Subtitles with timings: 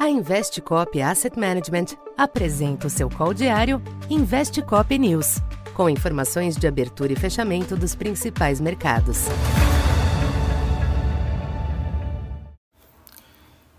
[0.00, 5.42] A Investcop Asset Management apresenta o seu call diário Investcop News,
[5.74, 9.26] com informações de abertura e fechamento dos principais mercados.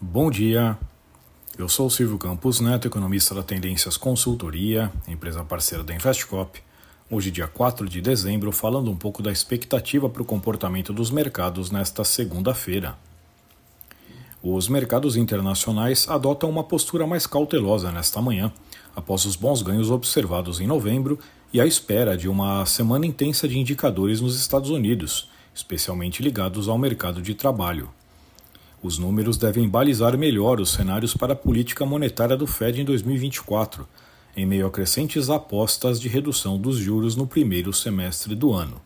[0.00, 0.78] Bom dia.
[1.58, 6.62] Eu sou Silvio Campos Neto, economista da Tendências Consultoria, empresa parceira da Investcop.
[7.10, 11.70] Hoje, dia 4 de dezembro, falando um pouco da expectativa para o comportamento dos mercados
[11.70, 12.96] nesta segunda-feira.
[14.48, 18.52] Os mercados internacionais adotam uma postura mais cautelosa nesta manhã,
[18.94, 21.18] após os bons ganhos observados em novembro
[21.52, 26.78] e à espera de uma semana intensa de indicadores nos Estados Unidos, especialmente ligados ao
[26.78, 27.90] mercado de trabalho.
[28.80, 33.84] Os números devem balizar melhor os cenários para a política monetária do Fed em 2024,
[34.36, 38.80] em meio a crescentes apostas de redução dos juros no primeiro semestre do ano.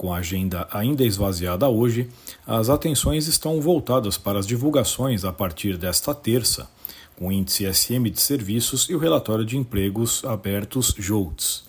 [0.00, 2.08] Com a agenda ainda esvaziada hoje,
[2.46, 6.70] as atenções estão voltadas para as divulgações a partir desta terça,
[7.18, 11.64] com o índice SM de serviços e o relatório de empregos abertos JOLTS.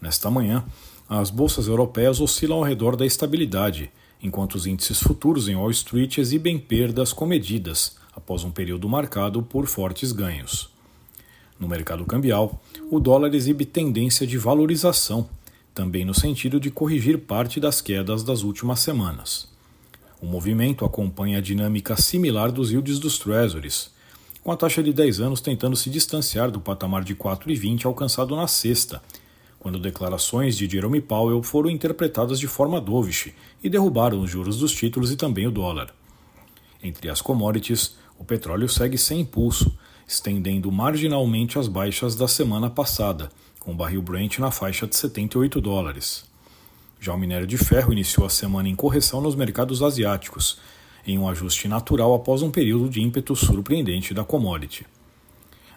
[0.00, 0.64] Nesta manhã,
[1.08, 6.18] as bolsas europeias oscilam ao redor da estabilidade, enquanto os índices futuros em Wall Street
[6.18, 10.68] exibem perdas comedidas após um período marcado por fortes ganhos.
[11.60, 15.28] No mercado cambial, o dólar exibe tendência de valorização
[15.74, 19.48] também no sentido de corrigir parte das quedas das últimas semanas.
[20.20, 23.90] O movimento acompanha a dinâmica similar dos yields dos Treasuries,
[24.42, 28.46] com a taxa de 10 anos tentando se distanciar do patamar de 4,20 alcançado na
[28.46, 29.02] sexta,
[29.58, 34.72] quando declarações de Jerome Powell foram interpretadas de forma dovish e derrubaram os juros dos
[34.72, 35.94] títulos e também o dólar.
[36.82, 39.72] Entre as commodities, o petróleo segue sem impulso,
[40.06, 45.60] estendendo marginalmente as baixas da semana passada, com o barril Brent na faixa de 78
[45.60, 46.24] dólares.
[47.00, 50.58] Já o minério de ferro iniciou a semana em correção nos mercados asiáticos,
[51.06, 54.86] em um ajuste natural após um período de ímpeto surpreendente da commodity.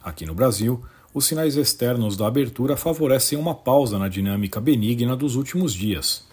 [0.03, 5.35] Aqui no Brasil, os sinais externos da abertura favorecem uma pausa na dinâmica benigna dos
[5.35, 6.27] últimos dias.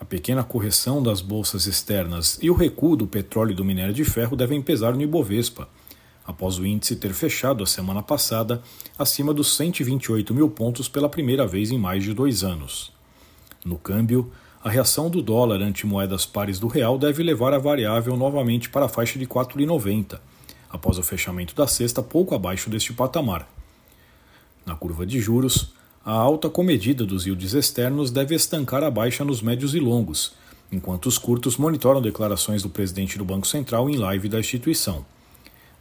[0.00, 4.04] A pequena correção das bolsas externas e o recuo do petróleo e do minério de
[4.04, 5.68] ferro devem pesar no Ibovespa,
[6.28, 8.62] após o índice ter fechado a semana passada
[8.98, 12.92] acima dos 128 mil pontos pela primeira vez em mais de dois anos.
[13.64, 14.30] No câmbio,
[14.62, 18.84] a reação do dólar ante moedas pares do real deve levar a variável novamente para
[18.84, 20.20] a faixa de 4,90,
[20.68, 23.48] após o fechamento da sexta pouco abaixo deste patamar.
[24.66, 25.72] Na curva de juros,
[26.04, 30.34] a alta comedida dos yields externos deve estancar a baixa nos médios e longos,
[30.70, 35.06] enquanto os curtos monitoram declarações do presidente do Banco Central em live da instituição.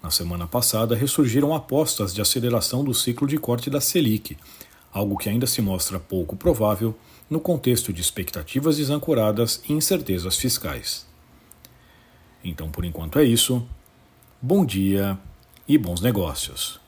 [0.02, 4.38] Na semana passada, ressurgiram apostas de aceleração do ciclo de corte da Selic,
[4.91, 6.96] algo que ainda se mostra pouco provável
[7.30, 11.06] no contexto de expectativas desancoradas e incertezas fiscais.
[12.44, 13.68] Então, por enquanto é isso.
[14.41, 15.18] Bom dia
[15.68, 16.79] e bons negócios.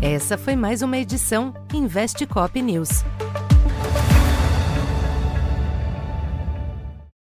[0.00, 3.04] Essa foi mais uma edição Investe Cop News.